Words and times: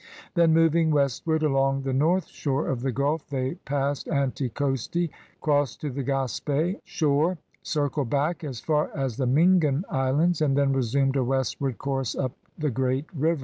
Then 0.33 0.51
moving 0.51 0.89
westward 0.89 1.43
along 1.43 1.83
the 1.83 1.93
north 1.93 2.25
shore 2.27 2.69
of 2.69 2.81
the 2.81 2.91
Gulf, 2.91 3.27
they 3.29 3.53
passed 3.65 4.07
Anticosti, 4.07 5.11
crossed 5.41 5.79
to 5.81 5.91
the 5.91 6.03
Gasp6 6.03 6.79
shore, 6.83 7.37
circled 7.61 8.09
back 8.09 8.43
as 8.43 8.59
far 8.59 8.89
as 8.97 9.17
the 9.17 9.27
Mingan 9.27 9.85
islands, 9.91 10.41
and 10.41 10.57
then 10.57 10.73
resumed 10.73 11.17
a 11.17 11.23
westward 11.23 11.77
course 11.77 12.15
up 12.15 12.31
the 12.57 12.71
great 12.71 13.05
river. 13.13 13.39